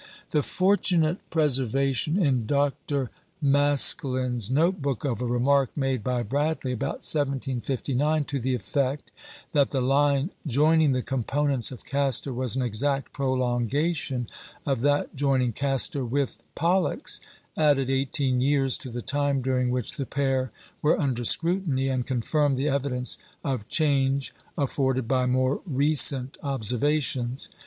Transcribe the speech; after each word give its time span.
"The 0.31 0.41
fortunate 0.41 1.19
preservation 1.29 2.17
in 2.17 2.47
Dr. 2.47 3.11
Maskelyne's 3.39 4.49
note 4.49 4.81
book 4.81 5.05
of 5.05 5.21
a 5.21 5.27
remark 5.27 5.69
made 5.77 6.03
by 6.03 6.23
Bradley 6.23 6.71
about 6.71 7.05
1759, 7.05 8.23
to 8.23 8.39
the 8.39 8.55
effect 8.55 9.11
that 9.53 9.69
the 9.69 9.79
line 9.79 10.31
joining 10.47 10.93
the 10.93 11.03
components 11.03 11.71
of 11.71 11.85
Castor 11.85 12.33
was 12.33 12.55
an 12.55 12.63
exact 12.63 13.13
prolongation 13.13 14.27
of 14.65 14.81
that 14.81 15.13
joining 15.15 15.53
Castor 15.53 16.03
with 16.03 16.39
Pollux, 16.55 17.21
added 17.55 17.91
eighteen 17.91 18.41
years 18.41 18.79
to 18.79 18.89
the 18.89 19.03
time 19.03 19.43
during 19.43 19.69
which 19.69 19.97
the 19.97 20.07
pair 20.07 20.51
were 20.81 20.99
under 20.99 21.23
scrutiny, 21.23 21.89
and 21.89 22.07
confirmed 22.07 22.57
the 22.57 22.67
evidence 22.69 23.19
of 23.43 23.67
change 23.67 24.33
afforded 24.57 25.07
by 25.07 25.27
more 25.27 25.61
recent 25.67 26.37
observations. 26.41 27.49